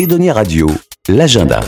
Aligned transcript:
Edonia 0.00 0.32
Radio, 0.32 0.66
l'agenda. 1.10 1.60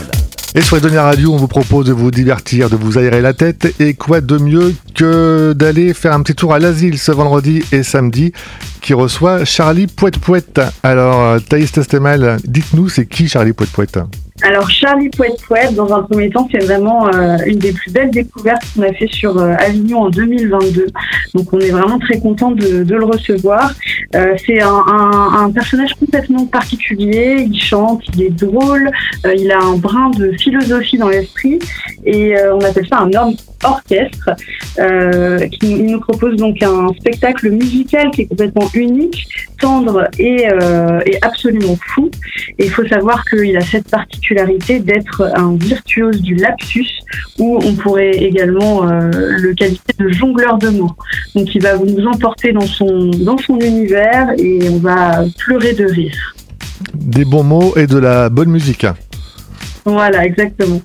Et 0.55 0.61
sur 0.61 0.77
Edonia 0.77 1.03
Radio, 1.03 1.31
on 1.33 1.37
vous 1.37 1.47
propose 1.47 1.85
de 1.85 1.93
vous 1.93 2.09
divertir, 2.09 2.67
de 2.67 2.75
vous 2.75 2.97
aérer 2.97 3.21
la 3.21 3.33
tête. 3.33 3.79
Et 3.79 3.93
quoi 3.93 4.21
de 4.21 4.39
mieux 4.39 4.73
que 4.95 5.53
d'aller 5.53 5.93
faire 5.93 6.13
un 6.13 6.23
petit 6.23 6.33
tour 6.33 6.51
à 6.51 6.57
l'asile 6.57 6.97
ce 6.97 7.11
vendredi 7.11 7.61
et 7.71 7.83
samedi 7.83 8.33
qui 8.81 8.95
reçoit 8.95 9.45
Charlie 9.45 9.85
Pouette 9.85 10.17
Pouette. 10.17 10.59
Alors, 10.81 11.21
euh, 11.21 11.39
Thaïs 11.47 11.71
Testemal, 11.71 12.37
dites-nous, 12.43 12.89
c'est 12.89 13.05
qui 13.05 13.27
Charlie 13.27 13.53
Pouette 13.53 13.69
Pouette 13.69 13.99
alors 14.41 14.69
Charlie 14.69 15.09
Pouette 15.09 15.41
Pouette, 15.47 15.73
dans 15.73 15.93
un 15.93 16.03
premier 16.03 16.29
temps, 16.29 16.49
c'est 16.51 16.65
vraiment 16.65 17.07
euh, 17.07 17.37
une 17.45 17.59
des 17.59 17.71
plus 17.71 17.91
belles 17.91 18.11
découvertes 18.11 18.63
qu'on 18.75 18.81
a 18.81 18.91
fait 18.91 19.07
sur 19.07 19.37
euh, 19.37 19.53
Avignon 19.57 20.01
en 20.01 20.09
2022. 20.09 20.87
Donc 21.33 21.53
on 21.53 21.59
est 21.59 21.69
vraiment 21.69 21.97
très 21.99 22.19
content 22.19 22.51
de, 22.51 22.83
le 22.83 23.05
recevoir. 23.05 23.71
Euh, 24.15 24.35
c'est 24.45 24.61
un, 24.61 25.51
personnage 25.53 25.93
complètement 25.95 26.45
particulier. 26.45 27.47
Il 27.49 27.59
chante, 27.59 28.03
il 28.15 28.23
est 28.23 28.29
drôle, 28.29 28.91
il 29.25 29.51
a 29.51 29.59
un 29.59 29.77
brin 29.77 30.09
de 30.11 30.31
philosophie 30.33 30.97
dans 30.97 31.09
l'esprit 31.09 31.59
et 32.05 32.35
on 32.51 32.59
appelle 32.59 32.87
ça 32.87 32.99
un 32.99 33.11
orchestre 33.63 34.29
qui 35.51 35.75
nous 35.75 35.99
propose 35.99 36.35
donc 36.37 36.61
un 36.63 36.89
spectacle 36.99 37.49
musical 37.51 38.11
qui 38.11 38.21
est 38.21 38.27
complètement 38.27 38.69
unique, 38.73 39.27
tendre 39.63 39.97
et, 40.19 40.47
et 41.05 41.17
absolument 41.29 41.77
fou. 41.93 42.09
Et 42.59 42.65
il 42.65 42.69
faut 42.69 42.87
savoir 42.87 43.23
qu'il 43.25 43.55
a 43.57 43.61
cette 43.61 43.89
particularité 43.89 44.79
d'être 44.79 45.21
un 45.35 45.55
virtuose 45.55 46.21
du 46.21 46.35
lapsus, 46.35 46.91
où 47.39 47.59
on 47.63 47.73
pourrait 47.73 48.11
également 48.11 48.87
euh, 48.87 49.09
le 49.11 49.53
qualifier 49.53 49.95
de 49.97 50.09
jongleur 50.09 50.57
de 50.57 50.69
mots. 50.69 50.95
Donc 51.35 51.53
il 51.55 51.61
va 51.61 51.77
nous 51.77 52.05
emporter 52.05 52.51
dans 52.51 52.61
son, 52.61 53.11
dans 53.19 53.37
son 53.37 53.59
univers 53.59 54.29
et 54.37 54.69
on 54.69 54.77
va 54.77 55.23
pleurer 55.39 55.73
de 55.73 55.85
rire. 55.85 56.35
Des 56.93 57.25
bons 57.25 57.43
mots 57.43 57.73
et 57.75 57.87
de 57.87 57.97
la 57.97 58.29
bonne 58.29 58.49
musique. 58.49 58.85
Voilà, 59.85 60.25
exactement. 60.25 60.81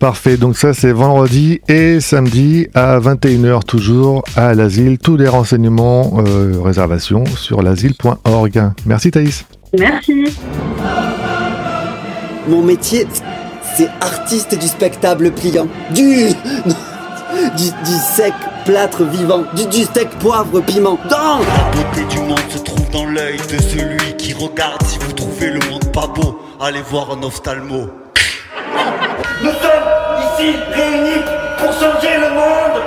Parfait, 0.00 0.36
donc 0.36 0.56
ça 0.56 0.74
c'est 0.74 0.92
vendredi 0.92 1.60
et 1.68 1.98
samedi 1.98 2.68
à 2.72 3.00
21h 3.00 3.64
toujours 3.64 4.22
à 4.36 4.54
l'asile. 4.54 4.96
Tous 4.98 5.16
les 5.16 5.26
renseignements, 5.26 6.22
euh, 6.24 6.60
réservations 6.62 7.26
sur 7.26 7.62
l'asile.org. 7.62 8.72
Merci 8.86 9.10
Thaïs. 9.10 9.44
Merci. 9.76 10.24
Mon 12.48 12.62
métier, 12.62 13.08
c'est 13.76 13.88
artiste 14.00 14.56
du 14.56 14.68
spectacle 14.68 15.32
pliant. 15.32 15.66
Du, 15.90 16.28
du, 17.56 17.94
sec 18.14 18.32
plâtre 18.64 19.02
vivant. 19.02 19.44
Du, 19.56 19.66
du 19.66 19.82
steak 19.82 20.10
poivre 20.20 20.60
piment. 20.60 20.98
Dans 21.10 21.40
La 21.40 21.70
beauté 21.72 22.04
du 22.08 22.20
monde 22.20 22.38
se 22.48 22.58
trouve 22.58 22.88
dans 22.90 23.04
l'œil 23.04 23.38
de 23.38 23.60
celui 23.60 24.16
qui 24.16 24.32
regarde. 24.32 24.82
Si 24.84 24.98
vous 25.00 25.12
trouvez 25.12 25.50
le 25.50 25.60
monde 25.70 25.92
pas 25.92 26.06
beau, 26.06 26.38
allez 26.60 26.82
voir 26.88 27.10
un 27.18 27.22
ophtalmo. 27.24 27.88
Nous 29.42 29.50
sommes 29.50 29.87
ici 30.40 30.56
réunis 30.72 31.22
pour 31.58 31.72
changer 31.72 32.18
le 32.18 32.30
monde. 32.30 32.82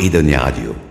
Edonia 0.00 0.40
Radio. 0.40 0.89